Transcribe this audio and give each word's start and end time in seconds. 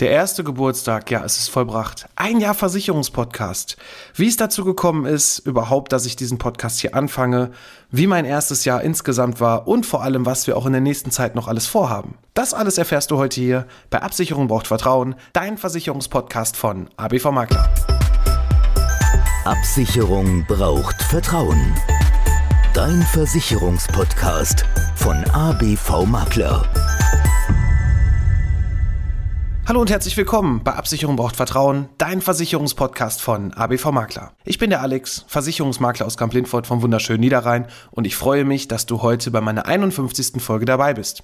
Der 0.00 0.10
erste 0.10 0.44
Geburtstag, 0.44 1.10
ja, 1.10 1.24
es 1.24 1.38
ist 1.38 1.48
vollbracht. 1.48 2.06
Ein 2.14 2.38
Jahr 2.38 2.54
Versicherungspodcast. 2.54 3.76
Wie 4.14 4.28
es 4.28 4.36
dazu 4.36 4.64
gekommen 4.64 5.06
ist, 5.06 5.40
überhaupt, 5.40 5.92
dass 5.92 6.06
ich 6.06 6.14
diesen 6.14 6.38
Podcast 6.38 6.78
hier 6.78 6.94
anfange, 6.94 7.50
wie 7.90 8.06
mein 8.06 8.24
erstes 8.24 8.64
Jahr 8.64 8.80
insgesamt 8.80 9.40
war 9.40 9.66
und 9.66 9.86
vor 9.86 10.04
allem, 10.04 10.24
was 10.24 10.46
wir 10.46 10.56
auch 10.56 10.66
in 10.66 10.72
der 10.72 10.80
nächsten 10.80 11.10
Zeit 11.10 11.34
noch 11.34 11.48
alles 11.48 11.66
vorhaben. 11.66 12.14
Das 12.32 12.54
alles 12.54 12.78
erfährst 12.78 13.10
du 13.10 13.16
heute 13.16 13.40
hier 13.40 13.66
bei 13.90 14.00
Absicherung 14.00 14.46
braucht 14.46 14.68
Vertrauen, 14.68 15.16
dein 15.32 15.58
Versicherungspodcast 15.58 16.56
von 16.56 16.88
ABV 16.96 17.32
Makler. 17.32 17.68
Absicherung 19.44 20.44
braucht 20.46 21.02
Vertrauen. 21.02 21.74
Dein 22.72 23.02
Versicherungspodcast 23.02 24.64
von 24.94 25.24
ABV 25.32 26.04
Makler. 26.06 26.62
Hallo 29.68 29.82
und 29.82 29.90
herzlich 29.90 30.16
willkommen 30.16 30.64
bei 30.64 30.72
Absicherung 30.72 31.16
braucht 31.16 31.36
Vertrauen, 31.36 31.90
dein 31.98 32.22
Versicherungspodcast 32.22 33.20
von 33.20 33.52
ABV 33.52 33.92
Makler. 33.92 34.32
Ich 34.46 34.56
bin 34.56 34.70
der 34.70 34.80
Alex, 34.80 35.26
Versicherungsmakler 35.28 36.06
aus 36.06 36.16
Kamp-Lindfort 36.16 36.66
vom 36.66 36.80
wunderschönen 36.80 37.20
Niederrhein 37.20 37.66
und 37.90 38.06
ich 38.06 38.16
freue 38.16 38.46
mich, 38.46 38.68
dass 38.68 38.86
du 38.86 39.02
heute 39.02 39.30
bei 39.30 39.42
meiner 39.42 39.66
51. 39.66 40.40
Folge 40.40 40.64
dabei 40.64 40.94
bist. 40.94 41.22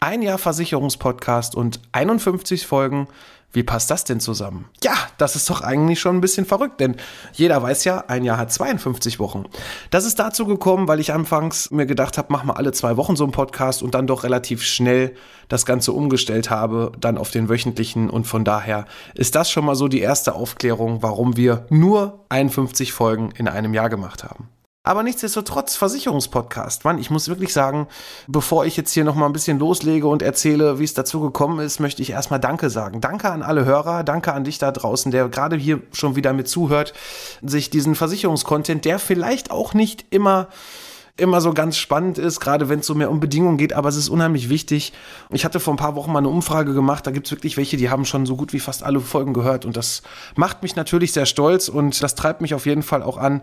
Ein 0.00 0.22
Jahr 0.22 0.38
Versicherungspodcast 0.38 1.54
und 1.54 1.80
51 1.92 2.66
Folgen 2.66 3.08
wie 3.52 3.62
passt 3.62 3.90
das 3.90 4.04
denn 4.04 4.20
zusammen? 4.20 4.66
Ja, 4.82 4.94
das 5.18 5.36
ist 5.36 5.48
doch 5.50 5.60
eigentlich 5.60 6.00
schon 6.00 6.16
ein 6.16 6.20
bisschen 6.20 6.46
verrückt, 6.46 6.80
denn 6.80 6.96
jeder 7.32 7.62
weiß 7.62 7.84
ja, 7.84 8.04
ein 8.08 8.24
Jahr 8.24 8.38
hat 8.38 8.52
52 8.52 9.18
Wochen. 9.18 9.44
Das 9.90 10.04
ist 10.04 10.18
dazu 10.18 10.46
gekommen, 10.46 10.88
weil 10.88 11.00
ich 11.00 11.12
anfangs 11.12 11.70
mir 11.70 11.86
gedacht 11.86 12.18
habe, 12.18 12.28
mach 12.30 12.44
mal 12.44 12.54
alle 12.54 12.72
zwei 12.72 12.96
Wochen 12.96 13.16
so 13.16 13.24
einen 13.24 13.32
Podcast 13.32 13.82
und 13.82 13.94
dann 13.94 14.06
doch 14.06 14.24
relativ 14.24 14.62
schnell 14.62 15.14
das 15.48 15.66
Ganze 15.66 15.92
umgestellt 15.92 16.50
habe, 16.50 16.92
dann 16.98 17.18
auf 17.18 17.30
den 17.30 17.48
wöchentlichen 17.48 18.08
und 18.08 18.26
von 18.26 18.44
daher 18.44 18.86
ist 19.14 19.34
das 19.34 19.50
schon 19.50 19.66
mal 19.66 19.76
so 19.76 19.88
die 19.88 20.00
erste 20.00 20.34
Aufklärung, 20.34 21.02
warum 21.02 21.36
wir 21.36 21.66
nur 21.68 22.24
51 22.30 22.92
Folgen 22.92 23.32
in 23.36 23.48
einem 23.48 23.74
Jahr 23.74 23.90
gemacht 23.90 24.24
haben. 24.24 24.48
Aber 24.84 25.04
nichtsdestotrotz, 25.04 25.76
Versicherungspodcast. 25.76 26.84
Mann, 26.84 26.98
ich 26.98 27.08
muss 27.08 27.28
wirklich 27.28 27.52
sagen, 27.52 27.86
bevor 28.26 28.66
ich 28.66 28.76
jetzt 28.76 28.92
hier 28.92 29.04
nochmal 29.04 29.28
ein 29.28 29.32
bisschen 29.32 29.60
loslege 29.60 30.08
und 30.08 30.22
erzähle, 30.22 30.80
wie 30.80 30.84
es 30.84 30.92
dazu 30.92 31.20
gekommen 31.20 31.60
ist, 31.60 31.78
möchte 31.78 32.02
ich 32.02 32.10
erstmal 32.10 32.40
Danke 32.40 32.68
sagen. 32.68 33.00
Danke 33.00 33.30
an 33.30 33.44
alle 33.44 33.64
Hörer, 33.64 34.02
danke 34.02 34.32
an 34.32 34.42
dich 34.42 34.58
da 34.58 34.72
draußen, 34.72 35.12
der 35.12 35.28
gerade 35.28 35.54
hier 35.54 35.82
schon 35.92 36.16
wieder 36.16 36.32
mit 36.32 36.48
zuhört, 36.48 36.94
sich 37.42 37.70
diesen 37.70 37.94
Versicherungskontent, 37.94 38.84
der 38.84 38.98
vielleicht 38.98 39.52
auch 39.52 39.72
nicht 39.72 40.06
immer 40.10 40.48
immer 41.18 41.42
so 41.42 41.52
ganz 41.52 41.76
spannend 41.76 42.16
ist, 42.16 42.40
gerade 42.40 42.70
wenn 42.70 42.80
es 42.80 42.86
so 42.86 42.94
mehr 42.94 43.10
um 43.10 43.20
Bedingungen 43.20 43.58
geht, 43.58 43.74
aber 43.74 43.90
es 43.90 43.96
ist 43.96 44.08
unheimlich 44.08 44.48
wichtig. 44.48 44.94
Ich 45.30 45.44
hatte 45.44 45.60
vor 45.60 45.74
ein 45.74 45.76
paar 45.76 45.94
Wochen 45.94 46.10
mal 46.10 46.20
eine 46.20 46.30
Umfrage 46.30 46.72
gemacht, 46.72 47.06
da 47.06 47.10
gibt 47.10 47.26
es 47.26 47.32
wirklich 47.32 47.58
welche, 47.58 47.76
die 47.76 47.90
haben 47.90 48.06
schon 48.06 48.24
so 48.24 48.34
gut 48.34 48.54
wie 48.54 48.60
fast 48.60 48.82
alle 48.82 48.98
Folgen 49.00 49.34
gehört 49.34 49.66
und 49.66 49.76
das 49.76 50.02
macht 50.36 50.62
mich 50.62 50.74
natürlich 50.74 51.12
sehr 51.12 51.26
stolz 51.26 51.68
und 51.68 52.02
das 52.02 52.14
treibt 52.14 52.40
mich 52.40 52.54
auf 52.54 52.64
jeden 52.64 52.82
Fall 52.82 53.02
auch 53.02 53.18
an, 53.18 53.42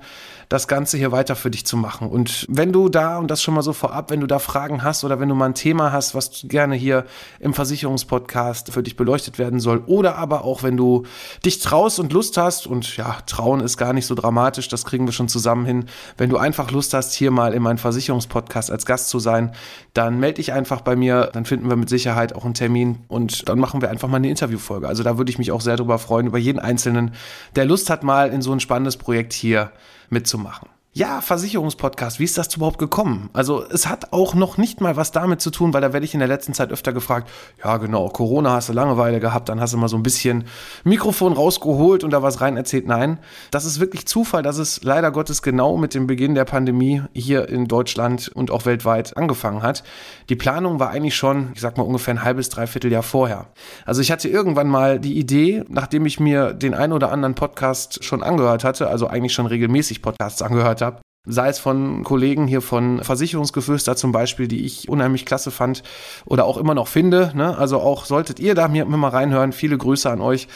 das 0.49 0.67
Ganze 0.67 0.97
hier 0.97 1.11
weiter 1.11 1.35
für 1.35 1.51
dich 1.51 1.63
zu 1.63 1.77
machen. 1.77 2.09
Und 2.09 2.47
wenn 2.49 2.73
du 2.73 2.89
da, 2.89 3.19
und 3.19 3.29
das 3.29 3.43
schon 3.43 3.53
mal 3.53 3.61
so 3.61 3.71
vorab, 3.71 4.09
wenn 4.09 4.19
du 4.19 4.25
da 4.25 4.39
Fragen 4.39 4.83
hast 4.83 5.03
oder 5.03 5.19
wenn 5.19 5.29
du 5.29 5.35
mal 5.35 5.45
ein 5.45 5.53
Thema 5.53 5.91
hast, 5.91 6.15
was 6.15 6.41
gerne 6.45 6.73
hier 6.73 7.05
im 7.39 7.53
Versicherungspodcast 7.53 8.73
für 8.73 8.81
dich 8.81 8.95
beleuchtet 8.95 9.37
werden 9.37 9.59
soll, 9.59 9.83
oder 9.85 10.15
aber 10.15 10.43
auch 10.43 10.63
wenn 10.63 10.75
du 10.75 11.03
dich 11.45 11.59
traust 11.59 11.99
und 11.99 12.11
Lust 12.13 12.35
hast, 12.37 12.65
und 12.65 12.97
ja, 12.97 13.17
trauen 13.27 13.59
ist 13.59 13.77
gar 13.77 13.93
nicht 13.93 14.07
so 14.07 14.15
dramatisch, 14.15 14.69
das 14.69 14.85
kriegen 14.85 15.05
wir 15.05 15.11
schon 15.11 15.27
zusammen 15.27 15.65
hin, 15.65 15.85
wenn 16.17 16.31
du 16.31 16.37
einfach 16.37 16.71
Lust 16.71 16.95
hast, 16.95 17.13
hier 17.13 17.29
mal 17.29 17.53
in 17.59 17.63
meinem 17.63 17.77
Versicherungspodcast 17.77 18.71
als 18.71 18.85
Gast 18.85 19.09
zu 19.09 19.19
sein, 19.19 19.51
dann 19.93 20.19
melde 20.19 20.35
dich 20.35 20.53
einfach 20.53 20.81
bei 20.81 20.95
mir, 20.95 21.29
dann 21.33 21.45
finden 21.45 21.69
wir 21.69 21.75
mit 21.75 21.89
Sicherheit 21.89 22.33
auch 22.35 22.45
einen 22.45 22.53
Termin 22.53 22.99
und 23.07 23.47
dann 23.47 23.59
machen 23.59 23.81
wir 23.81 23.89
einfach 23.89 24.07
mal 24.07 24.17
eine 24.17 24.29
Interviewfolge. 24.29 24.87
Also 24.87 25.03
da 25.03 25.17
würde 25.17 25.29
ich 25.29 25.37
mich 25.37 25.51
auch 25.51 25.61
sehr 25.61 25.75
drüber 25.75 25.99
freuen, 25.99 26.27
über 26.27 26.37
jeden 26.37 26.59
Einzelnen, 26.59 27.11
der 27.55 27.65
Lust 27.65 27.89
hat, 27.89 28.03
mal 28.03 28.29
in 28.29 28.41
so 28.41 28.51
ein 28.51 28.59
spannendes 28.59 28.97
Projekt 28.97 29.33
hier 29.33 29.71
mitzumachen. 30.09 30.69
Ja, 30.91 31.21
Versicherungspodcast, 31.21 32.19
wie 32.19 32.23
ist 32.23 32.35
das 32.39 32.55
überhaupt 32.55 32.79
gekommen? 32.79 33.29
Also 33.31 33.63
es 33.63 33.87
hat 33.87 34.11
auch 34.11 34.33
noch 34.33 34.57
nicht 34.57 34.81
mal 34.81 34.97
was 34.97 35.11
damit 35.11 35.39
zu 35.39 35.51
tun, 35.51 35.71
weil 35.71 35.81
da 35.81 35.93
werde 35.93 36.03
ich 36.03 36.15
in 36.15 36.19
der 36.19 36.27
letzten 36.27 36.55
Zeit 36.55 36.71
öfter 36.71 36.93
gefragt, 36.93 37.29
ja 37.63 37.77
genau, 37.77 38.09
Corona 38.09 38.53
hast 38.53 38.69
du 38.69 38.73
Langeweile 38.73 39.19
gehabt, 39.19 39.49
dann 39.49 39.61
hast 39.61 39.71
du 39.71 39.77
mal 39.77 39.87
so 39.87 39.97
ein 39.97 40.03
bisschen 40.03 40.45
Mikrofon 40.83 41.33
rausgeholt 41.33 42.03
und 42.03 42.09
da 42.09 42.23
was 42.23 42.41
rein 42.41 42.57
erzählt. 42.57 42.87
Nein, 42.87 43.19
das 43.51 43.65
ist 43.65 43.79
wirklich 43.79 44.07
Zufall, 44.07 44.41
dass 44.41 44.57
es 44.57 44.83
leider 44.83 45.11
Gottes 45.11 45.43
genau 45.43 45.77
mit 45.77 45.93
dem 45.93 46.07
Beginn 46.07 46.33
der 46.33 46.45
Pandemie 46.45 47.03
hier 47.13 47.47
in 47.49 47.67
Deutschland 47.67 48.27
und 48.29 48.49
auch 48.49 48.65
weltweit 48.65 49.15
angefangen 49.15 49.61
hat. 49.61 49.83
Die 50.29 50.35
Planung 50.35 50.79
war 50.79 50.89
eigentlich 50.89 51.15
schon, 51.15 51.51
ich 51.53 51.61
sag 51.61 51.77
mal 51.77 51.83
ungefähr 51.83 52.15
ein 52.15 52.23
halbes, 52.23 52.49
dreiviertel 52.49 52.91
Jahr 52.91 53.03
vorher. 53.03 53.45
Also 53.85 54.01
ich 54.01 54.11
hatte 54.11 54.27
irgendwann 54.27 54.67
mal 54.67 54.99
die 54.99 55.19
Idee, 55.19 55.63
nachdem 55.69 56.07
ich 56.07 56.19
mir 56.19 56.51
den 56.53 56.73
ein 56.73 56.91
oder 56.91 57.11
anderen 57.11 57.35
Podcast 57.35 58.03
schon 58.03 58.23
angehört 58.23 58.63
hatte, 58.63 58.87
also 58.87 59.05
eigentlich 59.05 59.33
schon 59.33 59.45
regelmäßig 59.45 60.01
Podcasts 60.01 60.41
angehört 60.41 60.79
habe, 60.81 60.88
sei 61.25 61.49
es 61.49 61.59
von 61.59 62.03
Kollegen 62.03 62.47
hier 62.47 62.61
von 62.61 63.03
Versicherungsgeflüster 63.03 63.97
zum 63.97 64.13
Beispiel, 64.13 64.47
die 64.47 64.65
ich 64.65 64.87
unheimlich 64.87 65.25
klasse 65.25 65.51
fand 65.51 65.83
oder 66.25 66.45
auch 66.45 66.57
immer 66.57 66.73
noch 66.73 66.87
finde. 66.87 67.33
Ne? 67.35 67.57
Also 67.57 67.79
auch 67.81 68.05
solltet 68.05 68.39
ihr 68.39 68.55
da 68.55 68.69
mir, 68.69 68.85
mal 68.85 69.09
reinhören, 69.09 69.51
viele 69.51 69.77
Grüße 69.77 70.09
an 70.09 70.21
euch. 70.21 70.47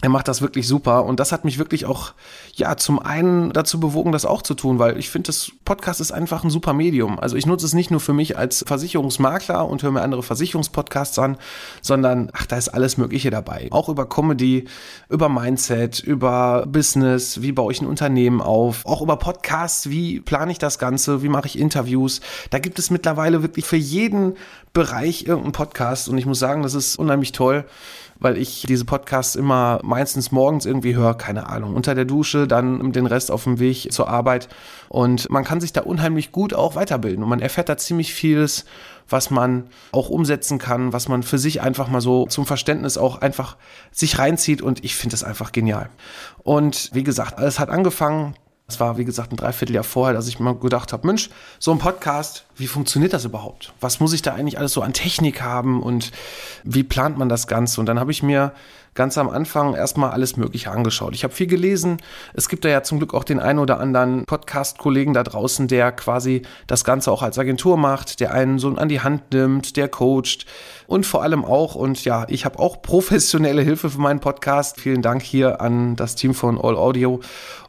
Er 0.00 0.08
macht 0.08 0.28
das 0.28 0.40
wirklich 0.40 0.68
super 0.68 1.04
und 1.04 1.18
das 1.18 1.32
hat 1.32 1.44
mich 1.44 1.58
wirklich 1.58 1.86
auch 1.86 2.12
ja 2.54 2.76
zum 2.76 3.00
einen 3.00 3.52
dazu 3.52 3.80
bewogen, 3.80 4.12
das 4.12 4.24
auch 4.24 4.42
zu 4.42 4.54
tun, 4.54 4.78
weil 4.78 4.96
ich 4.96 5.10
finde, 5.10 5.26
das 5.26 5.50
Podcast 5.64 6.00
ist 6.00 6.12
einfach 6.12 6.44
ein 6.44 6.50
super 6.50 6.72
Medium. 6.72 7.18
Also 7.18 7.36
ich 7.36 7.46
nutze 7.46 7.66
es 7.66 7.74
nicht 7.74 7.90
nur 7.90 8.00
für 8.00 8.12
mich 8.12 8.38
als 8.38 8.64
Versicherungsmakler 8.66 9.68
und 9.68 9.82
höre 9.82 9.90
mir 9.90 10.02
andere 10.02 10.22
Versicherungspodcasts 10.22 11.18
an, 11.18 11.36
sondern 11.80 12.30
ach, 12.32 12.46
da 12.46 12.56
ist 12.56 12.68
alles 12.68 12.96
Mögliche 12.96 13.30
dabei. 13.30 13.68
Auch 13.70 13.88
über 13.88 14.08
Comedy, 14.08 14.66
über 15.08 15.28
Mindset, 15.28 15.98
über 15.98 16.64
Business, 16.66 17.42
wie 17.42 17.52
baue 17.52 17.72
ich 17.72 17.82
ein 17.82 17.86
Unternehmen 17.86 18.40
auf, 18.40 18.86
auch 18.86 19.02
über 19.02 19.16
Podcasts, 19.16 19.90
wie 19.90 20.11
plane 20.20 20.52
ich 20.52 20.58
das 20.58 20.78
Ganze, 20.78 21.22
wie 21.22 21.28
mache 21.28 21.46
ich 21.46 21.58
Interviews. 21.58 22.20
Da 22.50 22.58
gibt 22.58 22.78
es 22.78 22.90
mittlerweile 22.90 23.42
wirklich 23.42 23.64
für 23.64 23.76
jeden 23.76 24.34
Bereich 24.72 25.26
irgendeinen 25.26 25.52
Podcast 25.52 26.08
und 26.08 26.18
ich 26.18 26.26
muss 26.26 26.38
sagen, 26.38 26.62
das 26.62 26.74
ist 26.74 26.96
unheimlich 26.96 27.32
toll 27.32 27.64
weil 28.22 28.38
ich 28.38 28.64
diese 28.68 28.84
Podcasts 28.84 29.34
immer 29.34 29.80
meistens 29.82 30.30
morgens 30.30 30.64
irgendwie 30.64 30.94
höre, 30.94 31.14
keine 31.14 31.48
Ahnung, 31.48 31.74
unter 31.74 31.94
der 31.94 32.04
Dusche, 32.04 32.46
dann 32.46 32.92
den 32.92 33.06
Rest 33.06 33.30
auf 33.30 33.44
dem 33.44 33.58
Weg 33.58 33.92
zur 33.92 34.08
Arbeit. 34.08 34.48
Und 34.88 35.28
man 35.30 35.44
kann 35.44 35.60
sich 35.60 35.72
da 35.72 35.82
unheimlich 35.82 36.32
gut 36.32 36.54
auch 36.54 36.74
weiterbilden 36.74 37.22
und 37.22 37.28
man 37.28 37.40
erfährt 37.40 37.68
da 37.68 37.76
ziemlich 37.76 38.14
vieles, 38.14 38.64
was 39.08 39.30
man 39.30 39.64
auch 39.90 40.08
umsetzen 40.08 40.58
kann, 40.58 40.92
was 40.92 41.08
man 41.08 41.22
für 41.22 41.38
sich 41.38 41.60
einfach 41.60 41.88
mal 41.88 42.00
so 42.00 42.26
zum 42.26 42.46
Verständnis 42.46 42.96
auch 42.96 43.20
einfach 43.20 43.56
sich 43.90 44.18
reinzieht 44.18 44.62
und 44.62 44.84
ich 44.84 44.94
finde 44.94 45.14
das 45.14 45.24
einfach 45.24 45.52
genial. 45.52 45.90
Und 46.44 46.90
wie 46.92 47.02
gesagt, 47.02 47.38
alles 47.38 47.58
hat 47.58 47.70
angefangen 47.70 48.34
das 48.66 48.80
war, 48.80 48.96
wie 48.96 49.04
gesagt, 49.04 49.32
ein 49.32 49.36
Dreivierteljahr 49.36 49.84
vorher, 49.84 50.14
dass 50.14 50.28
ich 50.28 50.38
mir 50.38 50.54
gedacht 50.54 50.92
habe, 50.92 51.06
Mensch, 51.06 51.30
so 51.58 51.72
ein 51.72 51.78
Podcast, 51.78 52.46
wie 52.56 52.66
funktioniert 52.66 53.12
das 53.12 53.24
überhaupt? 53.24 53.72
Was 53.80 54.00
muss 54.00 54.12
ich 54.12 54.22
da 54.22 54.34
eigentlich 54.34 54.58
alles 54.58 54.72
so 54.72 54.82
an 54.82 54.92
Technik 54.92 55.42
haben 55.42 55.82
und 55.82 56.12
wie 56.64 56.82
plant 56.82 57.18
man 57.18 57.28
das 57.28 57.46
Ganze? 57.46 57.80
Und 57.80 57.86
dann 57.86 57.98
habe 57.98 58.10
ich 58.10 58.22
mir 58.22 58.52
ganz 58.94 59.16
am 59.16 59.30
Anfang 59.30 59.74
erstmal 59.74 60.10
alles 60.10 60.36
Mögliche 60.36 60.70
angeschaut. 60.70 61.14
Ich 61.14 61.24
habe 61.24 61.32
viel 61.32 61.46
gelesen. 61.46 61.96
Es 62.34 62.48
gibt 62.48 62.64
da 62.64 62.68
ja 62.68 62.82
zum 62.82 62.98
Glück 62.98 63.14
auch 63.14 63.24
den 63.24 63.40
einen 63.40 63.58
oder 63.58 63.80
anderen 63.80 64.26
Podcast-Kollegen 64.26 65.14
da 65.14 65.22
draußen, 65.22 65.66
der 65.66 65.92
quasi 65.92 66.42
das 66.66 66.84
Ganze 66.84 67.10
auch 67.10 67.22
als 67.22 67.38
Agentur 67.38 67.76
macht, 67.76 68.20
der 68.20 68.34
einen 68.34 68.58
so 68.58 68.68
an 68.68 68.88
die 68.88 69.00
Hand 69.00 69.32
nimmt, 69.32 69.76
der 69.76 69.88
coacht 69.88 70.46
und 70.86 71.06
vor 71.06 71.22
allem 71.22 71.44
auch, 71.44 71.74
und 71.74 72.04
ja, 72.04 72.26
ich 72.28 72.44
habe 72.44 72.58
auch 72.58 72.82
professionelle 72.82 73.62
Hilfe 73.62 73.88
für 73.88 74.00
meinen 74.00 74.20
Podcast. 74.20 74.80
Vielen 74.80 75.00
Dank 75.00 75.22
hier 75.22 75.60
an 75.60 75.96
das 75.96 76.14
Team 76.14 76.34
von 76.34 76.60
All 76.60 76.76
Audio 76.76 77.20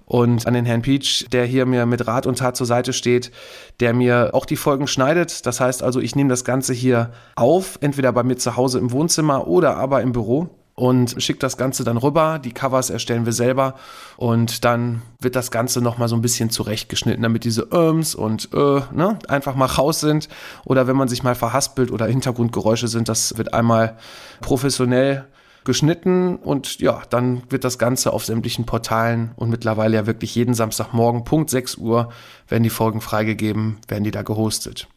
und 0.05 0.45
an 0.45 0.53
den 0.53 0.65
Herrn 0.65 0.81
Peach, 0.81 1.25
der 1.31 1.45
hier 1.45 1.65
mir 1.65 1.85
mit 1.85 2.05
Rat 2.05 2.27
und 2.27 2.39
Tat 2.39 2.57
zur 2.57 2.67
Seite 2.67 2.91
steht, 2.91 3.31
der 3.79 3.93
mir 3.93 4.31
auch 4.33 4.45
die 4.45 4.57
Folgen 4.57 4.72
schneidet. 4.87 5.45
Das 5.45 5.59
heißt 5.59 5.83
also, 5.83 5.99
ich 5.99 6.15
nehme 6.15 6.29
das 6.29 6.43
Ganze 6.43 6.73
hier 6.73 7.11
auf, 7.35 7.77
entweder 7.81 8.11
bei 8.11 8.23
mir 8.23 8.37
zu 8.37 8.55
Hause 8.55 8.79
im 8.79 8.91
Wohnzimmer 8.91 9.47
oder 9.47 9.77
aber 9.77 10.01
im 10.01 10.11
Büro 10.11 10.49
und 10.75 11.21
schicke 11.21 11.39
das 11.39 11.57
Ganze 11.57 11.83
dann 11.83 11.97
rüber. 11.97 12.39
Die 12.39 12.51
Covers 12.51 12.89
erstellen 12.89 13.25
wir 13.25 13.33
selber 13.33 13.75
und 14.17 14.65
dann 14.65 15.01
wird 15.19 15.35
das 15.35 15.51
Ganze 15.51 15.81
nochmal 15.81 16.07
so 16.07 16.15
ein 16.15 16.21
bisschen 16.21 16.49
zurechtgeschnitten, 16.49 17.21
damit 17.21 17.43
diese 17.43 17.67
Öms 17.71 18.15
und 18.15 18.49
äh, 18.53 18.81
ne, 18.91 19.19
einfach 19.27 19.55
mal 19.55 19.67
raus 19.67 19.99
sind. 19.99 20.29
Oder 20.65 20.87
wenn 20.87 20.95
man 20.95 21.07
sich 21.07 21.23
mal 21.23 21.35
verhaspelt 21.35 21.91
oder 21.91 22.07
Hintergrundgeräusche 22.07 22.87
sind, 22.87 23.07
das 23.07 23.37
wird 23.37 23.53
einmal 23.53 23.97
professionell 24.41 25.25
geschnitten 25.65 26.35
und 26.35 26.79
ja, 26.79 27.01
dann 27.09 27.43
wird 27.49 27.63
das 27.63 27.77
Ganze 27.77 28.13
auf 28.13 28.25
sämtlichen 28.25 28.65
Portalen 28.65 29.31
und 29.35 29.49
mittlerweile 29.49 29.95
ja 29.95 30.05
wirklich 30.05 30.35
jeden 30.35 30.53
Samstagmorgen 30.53 31.23
Punkt 31.23 31.49
6 31.49 31.75
Uhr 31.77 32.09
werden 32.47 32.63
die 32.63 32.69
Folgen 32.69 33.01
freigegeben, 33.01 33.77
werden 33.87 34.03
die 34.03 34.11
da 34.11 34.21
gehostet. 34.21 34.87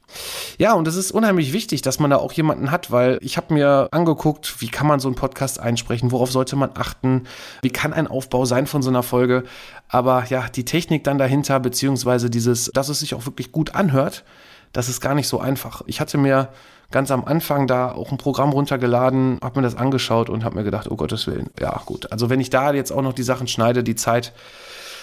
Ja, 0.59 0.75
und 0.75 0.87
es 0.87 0.97
ist 0.97 1.11
unheimlich 1.11 1.53
wichtig, 1.53 1.83
dass 1.83 1.99
man 1.99 2.11
da 2.11 2.17
auch 2.17 2.33
jemanden 2.33 2.71
hat, 2.71 2.91
weil 2.91 3.19
ich 3.23 3.37
habe 3.37 3.55
mir 3.55 3.89
angeguckt, 3.91 4.61
wie 4.61 4.69
kann 4.69 4.87
man 4.87 5.01
so 5.01 5.09
einen 5.09 5.17
Podcast 5.17 5.59
einsprechen, 5.59 6.13
worauf 6.13 6.31
sollte 6.31 6.57
man 6.57 6.71
achten, 6.75 7.25
wie 7.63 7.71
kann 7.71 7.93
ein 7.93 8.07
Aufbau 8.07 8.45
sein 8.45 8.67
von 8.67 8.83
so 8.83 8.91
einer 8.91 9.03
Folge. 9.03 9.45
Aber 9.89 10.25
ja, 10.29 10.47
die 10.49 10.65
Technik 10.65 11.05
dann 11.05 11.19
dahinter, 11.19 11.61
beziehungsweise 11.61 12.31
dieses, 12.31 12.71
dass 12.73 12.89
es 12.89 13.01
sich 13.01 13.15
auch 13.15 13.27
wirklich 13.27 13.53
gut 13.53 13.75
anhört, 13.75 14.25
das 14.77 14.91
ist 14.91 15.01
gar 15.01 15.15
nicht 15.15 15.27
so 15.27 15.41
einfach. 15.41 15.81
Ich 15.87 16.01
hatte 16.01 16.19
mir 16.19 16.51
ganz 16.91 17.11
am 17.11 17.25
Anfang 17.25 17.67
da 17.67 17.93
auch 17.93 18.13
ein 18.13 18.19
Programm 18.19 18.51
runtergeladen, 18.51 19.39
habe 19.43 19.61
mir 19.61 19.65
das 19.65 19.75
angeschaut 19.75 20.29
und 20.29 20.45
habe 20.45 20.57
mir 20.57 20.65
gedacht, 20.65 20.91
oh 20.91 20.97
Gottes 20.97 21.27
Willen, 21.27 21.49
ja 21.59 21.81
gut. 21.87 22.13
Also 22.13 22.29
wenn 22.29 22.41
ich 22.41 22.51
da 22.51 22.75
jetzt 22.75 22.93
auch 22.93 23.01
noch 23.01 23.15
die 23.15 23.23
Sachen 23.23 23.49
schneide, 23.49 23.83
die 23.83 23.95
Zeit 23.95 24.35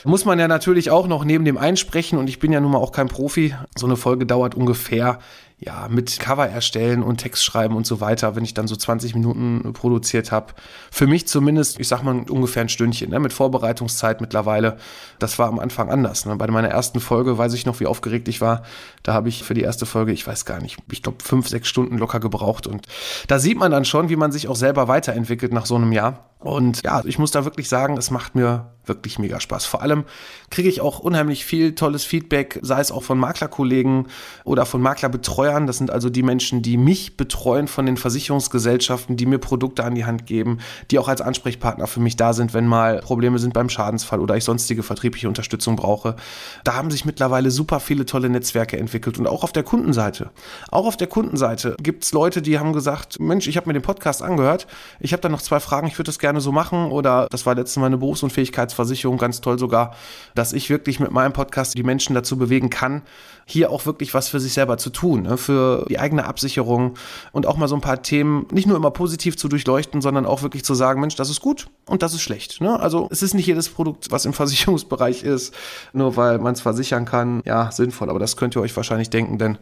muss 0.04 0.26
man 0.26 0.38
ja 0.38 0.48
natürlich 0.48 0.92
auch 0.92 1.08
noch 1.08 1.26
neben 1.26 1.44
dem 1.44 1.58
einsprechen 1.58 2.20
und 2.20 2.28
ich 2.28 2.38
bin 2.38 2.52
ja 2.52 2.62
nun 2.62 2.72
mal 2.72 2.78
auch 2.78 2.92
kein 2.92 3.08
Profi. 3.08 3.56
So 3.76 3.88
eine 3.88 3.96
Folge 3.96 4.28
dauert 4.28 4.54
ungefähr 4.54 5.18
ja, 5.66 5.88
mit 5.90 6.20
Cover 6.20 6.48
erstellen 6.48 7.04
und 7.04 7.18
Text 7.18 7.44
schreiben 7.44 7.76
und 7.76 7.88
so 7.88 8.02
weiter, 8.02 8.36
wenn 8.36 8.44
ich 8.44 8.54
dann 8.54 8.68
so 8.68 8.76
20 8.76 9.16
Minuten 9.16 9.72
produziert 9.74 10.32
habe. 10.32 10.54
Für 10.92 11.08
mich 11.08 11.28
zumindest, 11.28 11.80
ich 11.80 11.88
sag 11.88 12.04
mal, 12.04 12.26
ungefähr 12.30 12.62
ein 12.64 12.70
Stündchen, 12.70 13.12
ne, 13.12 13.20
mit 13.20 13.32
Vorbereitungszeit 13.32 14.20
mittlerweile. 14.20 14.78
Das 15.20 15.40
war 15.40 15.48
am 15.48 15.60
Anfang 15.60 15.90
anders. 15.90 16.26
Ne. 16.26 16.36
Bei 16.36 16.48
meiner 16.48 16.68
ersten 16.68 17.00
Folge 17.00 17.38
weiß 17.38 17.54
ich 17.54 17.66
noch, 17.66 17.80
wie 17.80 17.86
aufgeregt 17.86 18.28
ich 18.28 18.42
war. 18.42 18.64
Da 19.04 19.14
habe 19.14 19.30
ich 19.30 19.44
für 19.44 19.54
die 19.54 19.62
erste 19.62 19.86
Folge, 19.86 20.12
ich 20.12 20.28
weiß 20.28 20.46
gar 20.46 20.62
nicht, 20.62 20.80
ich 20.92 21.02
glaube, 21.02 21.24
fünf, 21.24 21.48
sechs 21.48 21.70
Stunden 21.70 21.98
locker 21.98 22.20
gebraucht. 22.20 22.68
Und 22.68 22.88
da 23.28 23.40
sieht 23.40 23.58
man 23.58 23.72
dann 23.72 23.86
schon, 23.86 24.10
wie 24.10 24.18
man 24.18 24.32
sich 24.32 24.48
auch 24.48 24.56
selber 24.58 24.88
weiterentwickelt 24.88 25.54
nach 25.54 25.66
so 25.66 25.76
einem 25.76 25.94
Jahr. 25.94 26.30
Und 26.44 26.84
ja, 26.84 27.02
ich 27.06 27.18
muss 27.18 27.32
da 27.32 27.46
wirklich 27.46 27.70
sagen, 27.70 27.98
es 27.98 28.12
macht 28.12 28.36
mir 28.36 28.74
wirklich 28.86 29.18
mega 29.20 29.40
Spaß. 29.40 29.66
Vor 29.66 29.82
allem 29.82 30.04
kriege 30.50 30.70
ich 30.70 30.82
auch 30.82 31.00
unheimlich 31.00 31.46
viel 31.46 31.74
tolles 31.74 32.04
Feedback, 32.04 32.60
sei 32.62 32.82
es 32.82 32.92
auch 32.92 33.04
von 33.04 33.18
Maklerkollegen 33.18 34.08
oder 34.44 34.66
von 34.66 34.82
Maklerbetreuern. 34.82 35.68
Das 35.68 35.78
sind 35.78 35.90
also 35.90 36.10
die 36.10 36.24
Menschen, 36.24 36.62
die 36.62 36.78
mich 36.78 37.18
betreuen 37.18 37.68
von 37.68 37.86
den 37.86 37.98
Versicherungsgesellschaften, 37.98 39.16
die 39.16 39.26
mir 39.26 39.38
Produkte 39.38 39.84
an 39.84 39.96
die 39.96 40.06
Hand 40.06 40.26
geben, 40.26 40.60
die 40.92 41.00
auch 41.00 41.08
als 41.08 41.22
Ansprechpartner 41.22 41.88
für 41.88 42.02
mich 42.02 42.18
da 42.18 42.34
sind, 42.34 42.54
wenn 42.54 42.68
mal 42.68 43.00
Probleme 43.00 43.40
sind 43.40 43.54
beim 43.54 43.70
Schadensfall 43.70 44.20
oder 44.20 44.36
ich 44.36 44.44
sonstige 44.44 44.84
vertriebliche 44.84 45.28
Unterstützung 45.28 45.76
brauche. 45.76 46.16
Da 46.64 46.76
haben 46.76 46.92
sich 46.92 47.06
mittlerweile 47.06 47.52
super 47.52 47.80
viele 47.80 48.06
tolle 48.06 48.30
Netzwerke 48.30 48.78
entwickelt 48.78 49.18
und 49.18 49.28
auch 49.28 49.44
auf 49.44 49.54
der 49.54 49.64
Kundenseite. 49.64 50.32
Auch 50.72 50.86
auf 50.86 50.98
der 50.98 51.08
Kundenseite 51.08 51.78
gibt 51.82 52.04
es 52.04 52.12
Leute, 52.12 52.42
die 52.42 52.60
haben 52.60 52.74
gesagt, 52.74 53.20
Mensch, 53.20 53.48
ich 53.48 53.56
habe 53.56 53.68
mir 53.68 53.74
den 53.74 53.82
Podcast 53.82 54.22
angehört, 54.22 54.68
ich 55.00 55.14
habe 55.14 55.22
da 55.22 55.30
noch 55.30 55.42
zwei 55.42 55.60
Fragen, 55.60 55.88
ich 55.88 55.98
würde 55.98 56.10
das 56.10 56.20
gerne 56.20 56.33
so 56.42 56.52
machen 56.52 56.92
oder 56.92 57.28
das 57.30 57.46
war 57.46 57.56
letztes 57.56 57.78
Mal 57.78 57.88
eine 57.88 57.98
Berufsunfähigkeitsversicherung, 57.98 59.18
ganz 59.18 59.42
toll 59.42 59.60
sogar, 59.60 59.96
dass 60.36 60.54
ich 60.54 60.70
wirklich 60.70 61.00
mit 61.00 61.12
meinem 61.12 61.34
Podcast 61.34 61.78
die 61.78 61.84
Menschen 61.84 62.14
dazu 62.14 62.38
bewegen 62.38 62.70
kann, 62.70 63.02
hier 63.46 63.72
auch 63.72 63.86
wirklich 63.86 64.14
was 64.14 64.30
für 64.30 64.40
sich 64.40 64.54
selber 64.54 64.78
zu 64.78 64.90
tun, 64.90 65.24
ne? 65.24 65.38
für 65.38 65.86
die 65.90 66.00
eigene 66.00 66.26
Absicherung 66.26 66.96
und 67.32 67.46
auch 67.46 67.58
mal 67.58 67.68
so 67.68 67.76
ein 67.76 67.82
paar 67.82 68.02
Themen 68.02 68.48
nicht 68.52 68.68
nur 68.68 68.78
immer 68.78 68.92
positiv 68.92 69.38
zu 69.38 69.48
durchleuchten, 69.48 70.02
sondern 70.02 70.26
auch 70.26 70.42
wirklich 70.42 70.64
zu 70.64 70.74
sagen, 70.74 71.02
Mensch, 71.02 71.16
das 71.16 71.30
ist 71.30 71.42
gut 71.42 71.68
und 71.86 72.04
das 72.04 72.14
ist 72.14 72.22
schlecht. 72.22 72.62
Ne? 72.62 72.80
Also 72.80 73.08
es 73.12 73.22
ist 73.22 73.34
nicht 73.34 73.48
jedes 73.48 73.70
Produkt, 73.70 74.12
was 74.12 74.26
im 74.26 74.34
Versicherungsbereich 74.34 75.24
ist, 75.24 75.54
nur 75.92 76.16
weil 76.16 76.40
man 76.40 76.54
es 76.54 76.62
versichern 76.62 77.06
kann, 77.06 77.42
ja, 77.46 77.72
sinnvoll. 77.72 78.10
Aber 78.10 78.20
das 78.20 78.38
könnt 78.38 78.56
ihr 78.56 78.62
euch 78.62 78.76
wahrscheinlich 78.76 79.10
denken, 79.10 79.38
denn 79.38 79.58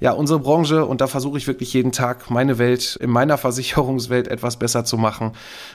ja, 0.00 0.12
unsere 0.12 0.40
Branche, 0.40 0.86
und 0.86 1.02
da 1.02 1.06
versuche 1.06 1.36
ich 1.36 1.46
wirklich 1.46 1.74
jeden 1.74 1.92
Tag 1.92 2.30
meine 2.30 2.58
Welt 2.58 2.96
in 3.00 3.10
meiner 3.10 3.36
Versicherungswelt 3.36 4.28
etwas 4.28 4.58
besser 4.58 4.84
zu 4.84 4.96
machen. 4.96 5.32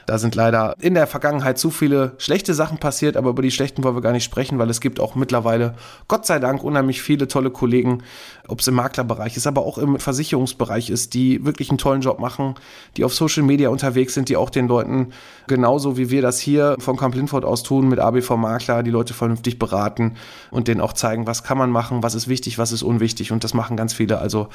Da 0.08 0.18
sind 0.18 0.34
leider 0.34 0.74
in 0.80 0.96
der 0.96 1.06
Vergangenheit 1.06 1.60
zu 1.60 1.70
viele 1.70 2.14
schlechte 2.18 2.56
Sachen 2.56 2.80
passiert, 2.80 3.18
aber 3.18 3.30
über 3.30 3.44
die 3.44 3.52
schlechten 3.52 3.84
wollen 3.84 3.96
wir 3.96 4.02
gar 4.02 4.14
nicht 4.14 4.24
sprechen, 4.24 4.58
weil 4.58 4.70
es 4.72 4.82
gibt 4.82 5.00
auch 5.00 5.14
mittlerweile, 5.14 5.76
Gott 6.08 6.26
sei 6.26 6.40
Dank, 6.40 6.64
unheimlich 6.64 7.04
viele 7.04 7.28
tolle 7.28 7.52
Kollegen, 7.52 8.04
ob 8.48 8.62
es 8.62 8.68
im 8.68 8.74
Maklerbereich 8.74 9.38
ist, 9.38 9.46
aber 9.46 9.62
auch 9.62 9.78
im 9.78 10.00
Versicherungsbereich 10.00 10.90
ist, 10.90 11.14
die 11.14 11.46
wirklich 11.46 11.70
einen 11.70 11.78
tollen 11.78 12.02
Job 12.02 12.20
machen, 12.20 12.56
die 12.98 13.04
auf 13.04 13.14
Social 13.14 13.44
Media 13.44 13.70
unterwegs 13.70 14.16
sind, 14.16 14.30
die 14.30 14.38
auch 14.38 14.50
den 14.50 14.68
Leuten 14.68 15.14
genauso 15.48 15.98
wie 15.98 16.10
wir 16.10 16.24
das 16.24 16.40
hier 16.40 16.76
von 16.80 16.98
Camp 16.98 17.14
Linford 17.14 17.46
aus 17.46 17.62
tun 17.62 17.88
mit 17.90 18.00
ABV 18.00 18.32
Makler, 18.38 18.82
die 18.82 18.92
Leute 18.92 19.14
vernünftig 19.14 19.60
beraten 19.60 20.16
und 20.50 20.68
denen 20.68 20.82
auch 20.82 20.94
zeigen, 20.94 21.28
was 21.28 21.44
kann 21.44 21.60
man 21.60 21.70
machen, 21.70 22.02
was 22.02 22.16
ist 22.16 22.28
wichtig, 22.28 22.58
was 22.58 22.72
ist 22.72 22.82
unwichtig 22.82 23.32
und 23.32 23.44
das 23.44 23.54
machen 23.54 23.78
ganz 23.78 23.94
viele 23.94 24.15
Spiele. 24.16 24.20
Also 24.20 24.48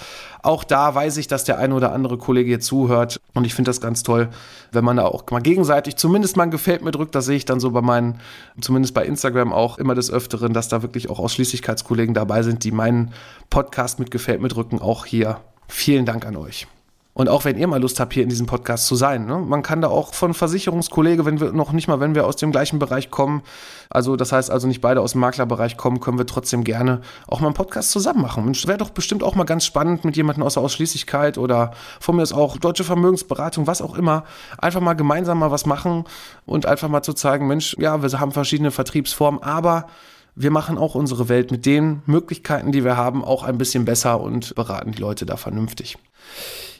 auch 0.42 0.64
da 0.64 0.94
weiß 0.94 1.16
ich, 1.18 1.28
dass 1.28 1.44
der 1.44 1.58
eine 1.58 1.74
oder 1.74 1.92
andere 1.92 2.18
Kollege 2.18 2.48
hier 2.48 2.60
zuhört 2.60 3.20
und 3.34 3.44
ich 3.44 3.54
finde 3.54 3.68
das 3.68 3.80
ganz 3.80 4.02
toll, 4.02 4.28
wenn 4.72 4.84
man 4.84 4.96
da 4.96 5.04
auch 5.04 5.24
mal 5.30 5.40
gegenseitig 5.40 5.96
zumindest 5.96 6.36
mal 6.36 6.44
ein 6.44 6.50
Gefällt 6.50 6.82
mir 6.82 6.90
drückt. 6.90 7.14
Das 7.14 7.26
sehe 7.26 7.36
ich 7.36 7.44
dann 7.44 7.60
so 7.60 7.70
bei 7.70 7.82
meinen, 7.82 8.20
zumindest 8.60 8.94
bei 8.94 9.04
Instagram 9.04 9.52
auch 9.52 9.78
immer 9.78 9.94
des 9.94 10.10
Öfteren, 10.10 10.52
dass 10.52 10.68
da 10.68 10.82
wirklich 10.82 11.10
auch 11.10 11.18
Ausschließlichkeitskollegen 11.18 12.14
dabei 12.14 12.42
sind, 12.42 12.64
die 12.64 12.72
meinen 12.72 13.12
Podcast 13.50 13.98
mit 13.98 14.10
Gefällt 14.10 14.40
mir 14.40 14.48
drücken. 14.48 14.80
Auch 14.80 15.06
hier 15.06 15.40
vielen 15.68 16.06
Dank 16.06 16.26
an 16.26 16.36
euch. 16.36 16.66
Und 17.12 17.28
auch 17.28 17.44
wenn 17.44 17.58
ihr 17.58 17.66
mal 17.66 17.80
Lust 17.80 17.98
habt, 17.98 18.14
hier 18.14 18.22
in 18.22 18.28
diesem 18.28 18.46
Podcast 18.46 18.86
zu 18.86 18.94
sein, 18.94 19.26
ne? 19.26 19.38
man 19.38 19.62
kann 19.62 19.80
da 19.80 19.88
auch 19.88 20.14
von 20.14 20.32
Versicherungskollege, 20.32 21.24
wenn 21.24 21.40
wir 21.40 21.52
noch 21.52 21.72
nicht 21.72 21.88
mal, 21.88 21.98
wenn 21.98 22.14
wir 22.14 22.24
aus 22.24 22.36
dem 22.36 22.52
gleichen 22.52 22.78
Bereich 22.78 23.10
kommen, 23.10 23.42
also 23.90 24.14
das 24.14 24.30
heißt 24.30 24.50
also 24.50 24.68
nicht 24.68 24.80
beide 24.80 25.00
aus 25.00 25.12
dem 25.12 25.20
Maklerbereich 25.20 25.76
kommen, 25.76 25.98
können 25.98 26.18
wir 26.18 26.26
trotzdem 26.26 26.62
gerne 26.62 27.00
auch 27.26 27.40
mal 27.40 27.48
einen 27.48 27.54
Podcast 27.54 27.90
zusammen 27.90 28.22
machen. 28.22 28.46
Und 28.46 28.66
wäre 28.68 28.78
doch 28.78 28.90
bestimmt 28.90 29.24
auch 29.24 29.34
mal 29.34 29.44
ganz 29.44 29.64
spannend 29.64 30.04
mit 30.04 30.16
jemandem 30.16 30.44
aus 30.44 30.54
der 30.54 30.62
Ausschließlichkeit 30.62 31.36
oder 31.36 31.72
von 31.98 32.14
mir 32.14 32.22
ist 32.22 32.32
auch 32.32 32.56
deutsche 32.56 32.84
Vermögensberatung, 32.84 33.66
was 33.66 33.82
auch 33.82 33.96
immer, 33.96 34.24
einfach 34.58 34.80
mal 34.80 34.94
gemeinsam 34.94 35.40
mal 35.40 35.50
was 35.50 35.66
machen 35.66 36.04
und 36.46 36.66
einfach 36.66 36.88
mal 36.88 37.02
zu 37.02 37.12
zeigen, 37.12 37.48
Mensch, 37.48 37.76
ja, 37.78 38.02
wir 38.02 38.20
haben 38.20 38.30
verschiedene 38.30 38.70
Vertriebsformen, 38.70 39.42
aber 39.42 39.88
wir 40.36 40.52
machen 40.52 40.78
auch 40.78 40.94
unsere 40.94 41.28
Welt 41.28 41.50
mit 41.50 41.66
den 41.66 42.02
Möglichkeiten, 42.06 42.70
die 42.70 42.84
wir 42.84 42.96
haben, 42.96 43.24
auch 43.24 43.42
ein 43.42 43.58
bisschen 43.58 43.84
besser 43.84 44.20
und 44.20 44.54
beraten 44.54 44.92
die 44.92 45.00
Leute 45.00 45.26
da 45.26 45.36
vernünftig. 45.36 45.98